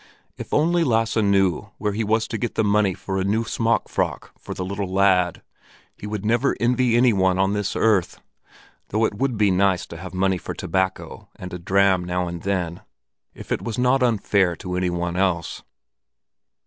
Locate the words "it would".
9.05-9.37